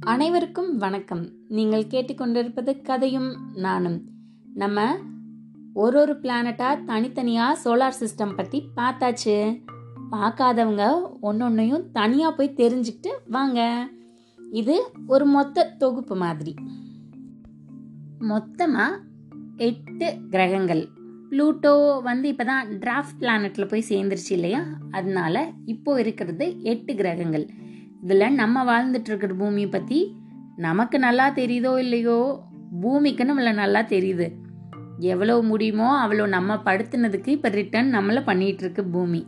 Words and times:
அனைவருக்கும் 0.00 0.78
வணக்கம். 0.78 1.30
நீங்கள் 1.48 1.86
கேட்டுக்கொண்டிருப்பது 1.86 2.82
கதையும் 2.82 3.36
நானும். 3.54 4.02
நம்ம 4.54 4.96
ஒரு 5.74 6.00
ஒரு 6.00 6.12
பிளானட்டாக 6.12 6.84
தனித்தனியாக 6.84 7.58
சோலார் 7.64 7.92
சிஸ்டம் 8.00 8.36
பற்றி 8.36 8.68
பார்த்தாச்சு. 8.76 9.62
பார்க்காதவங்க 10.10 11.10
ஒன்றொன்னையும் 11.22 11.90
தனியாக 11.92 12.34
போய் 12.34 12.54
தெரிஞ்சுக்கிட்டு 12.56 13.08
வாங்க. 13.26 13.88
இது 14.52 14.82
ஒரு 15.06 15.24
மொத்த 15.24 15.74
தொகுப்பு 15.78 16.16
மாதிரி. 16.16 16.54
மொத்தமாக 18.18 19.00
எட்டு 19.56 20.16
கிரகங்கள். 20.30 20.88
ப்ளூட்டோ 21.30 21.72
வந்து 22.02 22.26
இப்போ 22.28 22.44
தான் 22.44 22.66
டிராஃப்ட் 22.78 23.18
பிளானட்டில் 23.20 23.68
போய் 23.68 23.88
சேர்ந்துருச்சு 23.88 24.32
இல்லையா? 24.32 24.60
அதனால 24.90 25.36
இப்போ 25.64 26.00
இருக்கிறது 26.00 26.46
எட்டு 26.62 26.94
கிரகங்கள். 26.94 27.46
இதில் 28.02 28.34
நம்ம 28.34 28.64
வாழ்ந்துட்டுருக்கிற 28.64 29.34
பூமியை 29.36 29.68
பற்றி 29.68 29.98
நமக்கு 30.56 30.98
நல்லா 30.98 31.26
தெரியுதோ 31.34 31.72
இல்லையோ? 31.78 32.18
பூமிக்கு 32.80 33.24
நம்மள 33.24 33.52
நல்லா 33.52 33.80
தெரியுது. 33.82 34.26
எவ்வளோ 34.98 35.34
முடியுமோ 35.42 35.88
அவ்வளோ 36.02 36.26
நம்ம 36.26 36.54
படுத்துனதுக்கு 36.64 37.28
இப்போ 37.28 37.48
ரிட்டர்ன் 37.48 37.90
நம்மளை 37.94 38.20
பண்ணிகிட்ருக்கு 38.26 38.82
இருக்கு 38.82 38.84
பூமி. 38.90 39.22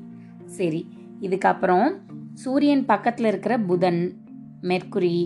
சரி 0.45 0.81
இதுக்கப்புறம் 1.21 1.89
சூரியன் 2.35 2.85
பக்கத்தில் 2.85 3.27
இருக்கிற 3.27 3.55
புதன் 3.59 4.03
மெர்க்குரி 4.63 5.17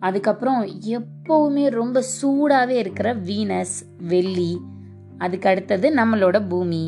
அதுக்கப்புறம் 0.00 0.62
எப்போவுமே 0.98 1.64
ரொம்ப 1.70 2.02
சூடாகவே 2.20 2.76
இருக்கிற 2.76 3.08
வீனஸ் 3.14 3.76
வெள்ளி 4.02 4.52
அதுக்கு 5.22 5.48
அடுத்தது 5.48 5.94
நம்மளோட 5.94 6.48
பூமி. 6.48 6.84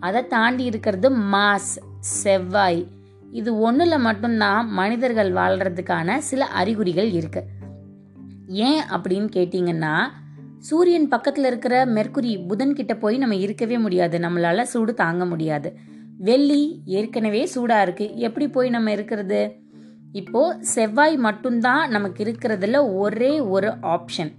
அதை 0.00 0.26
தாண்டி 0.26 0.64
இருக்கிறது 0.64 1.08
மாஸ் 1.10 1.74
செவ்வாய். 2.00 2.86
இது 3.30 3.50
ஒன்றில் 3.58 3.98
மட்டும்தான் 3.98 4.70
மனிதர்கள் 4.70 5.32
வாழ்கிறதுக்கான 5.32 6.16
சில 6.18 6.44
அறிகுறிகள் 6.44 7.10
இருக்கு. 7.10 7.42
ஏன் 8.46 8.82
அப்படின்னு 8.90 9.28
கேட்டிங்கன்னா 9.36 9.96
சூரியன் 10.58 11.08
பக்கத்தில் 11.08 11.44
இருக்கிற 11.44 11.86
மெர்க்குரி 11.86 12.46
புதன் 12.46 12.74
கிட்ட 12.74 12.94
போய் 12.94 13.18
நம்ம 13.18 13.36
இருக்கவே 13.36 13.78
முடியாது. 13.78 14.18
நம்மளால 14.18 14.62
சூடு 14.62 14.94
தாங்க 14.94 15.24
முடியாது. 15.26 15.76
வெள்ளி 16.18 16.82
ஏற்கனவே 16.84 17.46
சூடாக 17.46 17.82
இருக்கு. 17.82 18.06
எப்படி 18.16 18.48
போய் 18.48 18.70
நம்ம 18.70 18.92
இருக்கிறது? 18.92 19.40
இப்போ 20.12 20.56
செவ்வாய் 20.60 21.16
மட்டும்தான் 21.16 21.90
நமக்கு 21.90 22.24
இருக்கிறதுல 22.24 22.94
ஒரே 22.96 23.40
ஒரு 23.40 23.68
ஆப்ஷன் 23.82 24.32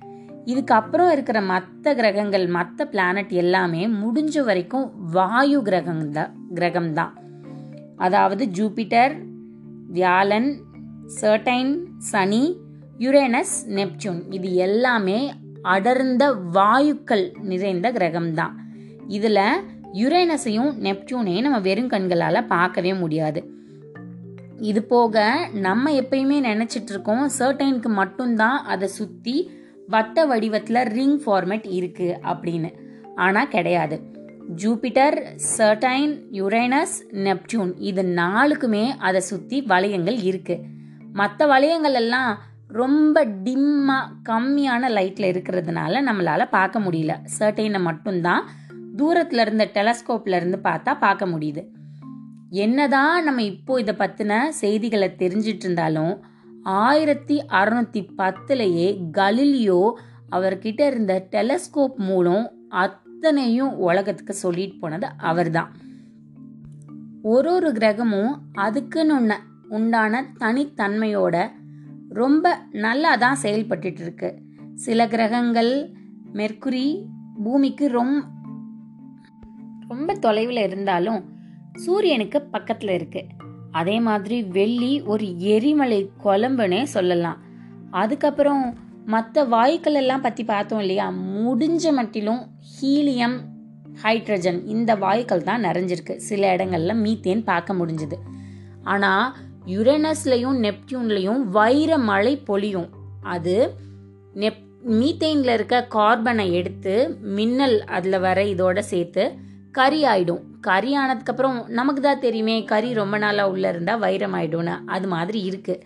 இதுக்கப்புறம் 0.45 1.11
இருக்கிற 1.11 1.41
மற்ற 1.41 1.93
கிரகங்கள் 1.93 2.47
மற்ற 2.47 2.85
பிளானட் 2.85 3.33
எல்லாமே 3.43 3.87
முடிஞ்ச 3.87 4.43
வரைக்கும் 4.43 4.91
வாயு 5.11 5.61
கிரகம் 5.61 6.11
தான் 6.11 6.33
கிரகம் 6.53 6.93
தான். 6.93 7.13
அதாவது 7.97 8.45
ஜூபிட்டர் 8.45 9.13
வியாழன் 9.87 10.49
சர்டைன் 11.21 11.73
சனி 11.97 12.43
யுரேனஸ் 12.97 13.55
நெப்டியூன் 13.67 14.19
இது 14.29 14.53
எல்லாமே 14.55 15.33
அடர்ந்த 15.61 16.23
வாயுக்கள் 16.33 17.25
நிறைந்த 17.41 17.91
கிரகம்தான் 17.91 18.53
இதில் 19.07 19.41
யுரேனஸையும் 19.93 20.71
நெப்டியூனையும் 20.81 21.41
நம்ம 21.41 21.59
வெறும் 21.59 21.87
கண்களால் 21.87 22.47
பார்க்கவே 22.47 22.93
முடியாது. 22.93 23.41
இது 24.59 24.83
போக 24.83 25.25
நம்ம 25.53 25.91
எப்பயுமே 25.91 26.37
நினச்சிட்டு 26.49 26.89
இருக்கோம் 26.89 27.29
சர்டைனுக்கு 27.39 27.89
மட்டும்தான் 28.01 28.57
அதை 28.63 28.87
சுற்றி 28.87 29.35
வட்ட 29.93 30.25
வடிவத்தில் 30.31 30.87
ரிங் 30.97 31.19
ஃபார்மேட் 31.23 31.67
இருக்குது 31.79 32.19
அப்படின்னு. 32.31 32.71
ஆனால் 33.25 33.51
கிடையாது. 33.55 33.97
ஜூபிட்டர் 34.61 35.17
சர்டைன் 35.57 36.13
யுரேனஸ் 36.39 36.95
நெப்டியூன் 37.27 37.73
இது 37.89 38.03
நாலுக்குமே 38.21 38.85
அதை 39.07 39.21
சுற்றி 39.29 39.59
வளையங்கள் 39.71 40.17
இருக்குது 40.29 40.65
மற்ற 41.19 41.45
வளையங்கள் 41.51 41.97
எல்லாம் 42.01 42.31
ரொம்ப 42.79 43.23
டிம்மாக 43.45 44.11
கம்மியான 44.29 44.89
லைட்டில் 44.97 45.29
இருக்கிறதுனால 45.31 46.01
நம்மளால் 46.07 46.53
பார்க்க 46.57 46.85
முடியல. 46.85 47.13
சர்டைனை 47.37 47.79
மட்டும்தான் 47.87 48.43
தூரத்தில் 48.99 49.41
இருந்த 49.45 49.65
டெலஸ்கோப்பில் 49.77 50.37
இருந்து 50.39 50.59
பார்த்தா 50.63 50.91
பார்க்க 51.05 51.31
முடியுது. 51.33 51.61
என்னதான் 52.63 53.15
நம்ம 53.23 53.43
இப்போ 53.51 53.73
இதை 53.81 53.93
பற்றின 53.99 54.33
செய்திகளை 54.61 55.09
தெரிஞ்சிட்டு 55.21 55.65
இருந்தாலும் 55.65 56.13
ஆயிரத்தி 56.63 57.45
அறுநூத்தி 57.49 58.07
பத்துலேயே 58.17 58.99
கலிலியோ 59.11 59.91
அவர்கிட்ட 60.31 60.85
இருந்த 60.85 61.27
டெலஸ்கோப் 61.31 61.95
மூலம் 61.95 62.51
அத்தனையும் 62.69 63.75
உலகத்துக்கு 63.75 64.33
சொல்லிட்டு 64.33 64.79
போனது 64.79 65.07
அவர்தான். 65.17 65.75
ஒரு 67.21 67.53
ஒரு 67.53 67.71
கிரகமும் 67.71 68.37
அதுக்குன்னு 68.53 69.37
உண்டான 69.69 70.25
தனித்தன்மையோட 70.39 71.51
ரொம்ப 72.09 72.65
நல்லா 72.71 73.15
தான் 73.15 73.37
செயல்பட்டுட்டு 73.41 73.99
இருக்கு 73.99 74.41
சில 74.75 75.07
கிரகங்கள் 75.07 75.91
மெர்க்குரி 76.33 77.05
பூமிக்கு 77.43 77.87
ரொம்ப 77.87 78.23
ரொம்ப 79.87 80.13
தொலைவில் 80.13 80.57
இருந்தாலும் 80.57 81.23
சூரியனுக்கு 81.73 82.41
பக்கத்தில் 82.41 82.89
இருக்குது 82.89 83.27
அதே 83.73 83.99
மாதிரி 83.99 84.37
வெள்ளி 84.43 85.01
ஒரு 85.01 85.27
எரிமலை 85.39 85.99
குழம்புனே 86.23 86.83
சொல்லலாம். 86.83 87.39
அதுக்கப்புறம் 87.91 88.63
மற்ற 89.05 89.43
வாயுக்கள் 89.43 89.99
எல்லாம் 90.01 90.21
பற்றி 90.21 90.43
பார்த்தோம் 90.43 90.79
இல்லையா? 90.79 91.07
முடிஞ்ச 91.37 91.91
மட்டிலும் 91.91 92.41
ஹீலியம் 92.73 93.37
ஹைட்ரஜன் 94.03 94.59
இந்த 94.65 94.95
வாயுக்கள் 94.95 95.47
தான் 95.49 95.63
நிறைஞ்சிருக்கு. 95.63 96.15
சில 96.15 96.55
இடங்கள்ல 96.55 96.93
மீத்தேன் 97.05 97.43
பார்க்க 97.43 97.73
முடிஞ்சுது. 97.73 98.17
ஆனால் 98.83 99.35
யுரேனஸ்லையும் 99.65 100.59
நெப்டியூன்லையும் 100.65 101.41
வைர 101.57 101.97
மழை 101.97 102.33
பொழியும். 102.37 102.89
அது 103.21 103.73
நெப் 104.35 104.63
மீத்தேனில் 104.89 105.53
இருக்க 105.53 105.87
கார்பனை 105.95 106.51
எடுத்து 106.51 106.93
மின்னல் 107.21 107.77
அதில் 107.83 108.19
வர 108.19 108.39
இதோட 108.43 108.79
சேர்த்து 108.79 109.23
கறி 109.71 110.03
ஆயிடும். 110.03 110.43
கறி 110.63 110.91
ஆனதுக்கப்புறம் 110.97 111.57
நமக்கு 111.69 112.01
தான் 112.01 112.19
தெரியுமே 112.19 112.55
கறி 112.63 112.89
ரொம்ப 112.93 113.17
நாளாக 113.17 113.49
உள்ளே 113.49 113.69
இருந்தால் 113.69 113.99
வைரம் 113.99 114.35
ஆகிடும்னு 114.39 114.75
அது 114.85 115.07
மாதிரி 115.07 115.39
இருக்குது 115.49 115.83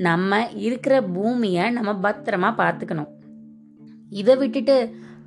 நம்ம 0.00 0.32
இருக்கிற 0.60 0.94
பூமியை 1.08 1.64
நம்ம 1.70 1.92
பத்திரமா 2.02 2.50
பார்த்துக்கணும் 2.56 3.10
இதை 4.12 4.34
விட்டுட்டு 4.36 4.76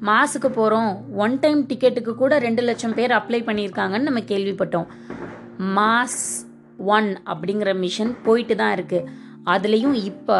மாசுக்கு 0.01 0.49
போகிறோம் 0.49 0.91
ஒன் 1.15 1.35
டைம் 1.39 1.59
டிக்கெட்டுக்கு 1.65 2.13
கூட 2.15 2.37
ரெண்டு 2.39 2.61
லட்சம் 2.61 2.93
பேர் 2.93 3.11
அப்ளை 3.11 3.39
பண்ணியிருக்காங்கன்னு 3.41 4.09
நம்ம 4.09 4.23
கேள்விப்பட்டோம். 4.27 4.87
மாஸ் 5.75 6.21
ஒன் 6.87 7.09
அப்படிங்கிற 7.25 7.71
மிஷன் 7.79 8.13
போயிட்டு 8.23 8.55
தான் 8.55 8.73
இருக்குது 8.77 9.09
அதுலேயும் 9.45 9.97
இப்போ 10.03 10.37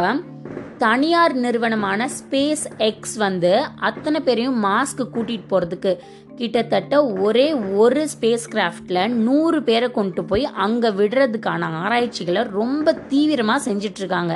தனியார் 0.81 1.34
நிறுவனமான 1.34 2.09
ஸ்பேஸ் 2.18 2.64
எக்ஸ் 2.78 3.16
வந்து 3.16 3.52
அத்தனை 3.80 4.19
பேரையும் 4.19 4.64
மாஸ்க்கு 4.64 5.03
கூட்டிகிட்டு 5.14 5.47
போகிறதுக்கு 5.50 5.92
கிட்டத்தட்ட 6.36 7.03
ஒரே 7.08 7.53
ஒரு 7.53 8.08
ஸ்பேஸ் 8.14 8.46
கிராஃப்டில் 8.52 9.00
நூறு 9.08 9.64
பேரை 9.64 9.92
கொண்டு 9.92 10.24
போய் 10.24 10.46
அங்கே 10.66 10.90
விடுறதுக்கான 10.90 11.69
ஆராய்ச்சிகளை 11.81 12.44
ரொம்ப 12.44 12.94
தீவிரமாக 13.08 13.72
செஞ்சிட்ருக்காங்க. 13.72 14.36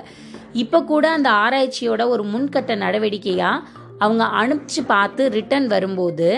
இப்போ 0.53 0.83
கூட 0.83 1.05
அந்த 1.11 1.31
ஆராய்ச்சியோட 1.43 2.03
ஒரு 2.07 2.23
முன்கட்ட 2.23 2.75
நடவடிக்கையாக 2.75 3.63
அவங்க 3.97 4.23
அனுப்பிச்சு 4.41 4.83
பார்த்து 4.87 5.29
ரிட்டர்ன் 5.29 5.67
வரும்போது 5.67 6.29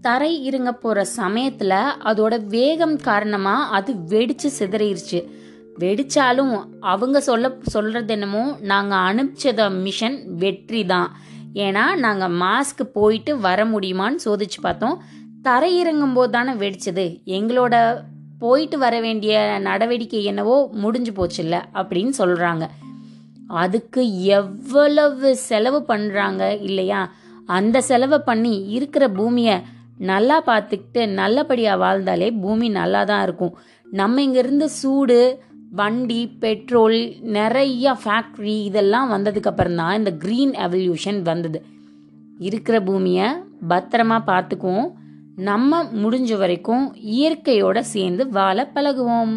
தரை 0.00 0.32
இருங்க 0.42 0.72
போகிற 0.72 1.04
சமயத்தில் 1.04 1.78
அதோட 2.10 2.34
வேகம் 2.46 2.96
காரணமாக 2.96 3.70
அது 3.76 3.92
வெடித்து 4.08 4.50
சிதறிடுச்சு 4.58 5.20
வெடிச்சாலும் 5.80 6.52
அவங்க 6.92 7.18
சொல்ல 7.20 7.50
சொல்கிறது 7.74 8.12
என்னமோ 8.16 8.42
நாங்கள் 8.70 9.04
அனுப்பிச்சத 9.08 9.70
மிஷன் 9.84 10.18
வெற்றி 10.42 10.84
தான் 10.84 11.10
ஏன்னா 11.54 11.84
நாங்கள் 12.04 12.36
மாஸ்க்கு 12.42 12.84
போயிட்டு 12.98 13.32
வர 13.46 13.64
முடியுமான்னு 13.64 14.24
சோதிச்சு 14.24 14.58
பார்த்தோம். 14.62 14.96
தரையிறங்கும் 15.44 16.14
போது 16.16 16.32
தானே 16.32 16.52
வெடிச்சது. 16.52 17.04
எங்களோட 17.38 17.74
போயிட்டு 18.38 18.78
வர 18.78 18.94
வேண்டிய 19.00 19.34
நடவடிக்கை 19.60 20.24
என்னவோ 20.24 20.56
முடிஞ்சு 20.82 21.12
போச்சுல்ல 21.18 21.56
அப்படின்னு 21.74 22.12
சொல்கிறாங்க 22.20 22.64
அதுக்கு 23.62 24.02
எவ்வளவு 24.38 25.28
செலவு 25.48 25.80
பண்ணுறாங்க 25.88 26.42
இல்லையா? 26.68 27.00
அந்த 27.46 27.76
செலவை 27.80 28.18
பண்ணி 28.18 28.54
இருக்கிற 28.76 29.08
பூமியை 29.08 29.56
நல்லா 29.96 30.42
பார்த்துக்கிட்டு 30.46 31.02
நல்லபடியாக 31.20 31.82
வாழ்ந்தாலே 31.84 32.28
பூமி 32.42 32.68
நல்லா 32.68 33.04
தான் 33.04 33.22
இருக்கும். 33.22 33.56
நம்ம 33.86 34.22
இங்கேருந்து 34.22 34.64
சூடு 34.64 35.18
வண்டி 35.74 36.26
பெட்ரோல் 36.26 37.16
நிறைய 37.20 37.96
ஃபேக்ட்ரி 38.04 38.62
இதெல்லாம் 38.62 39.10
வந்ததுக்கப்புறம் 39.12 39.74
தான் 39.74 39.98
இந்த 39.98 40.10
க்ரீன் 40.10 40.54
எவல்யூஷன் 40.66 41.22
வந்தது. 41.22 41.64
இருக்கிற 42.38 42.80
பூமியை 42.80 43.28
பத்திரமா 43.68 44.18
பார்த்துக்குவோம். 44.26 44.90
நம்ம 45.36 45.84
முடிஞ்ச 45.84 46.38
வரைக்கும் 46.38 46.94
இயற்கையோடு 46.94 47.84
சேர்ந்து 47.84 48.28
வாழ 48.28 48.70
பழகுவோம். 48.74 49.34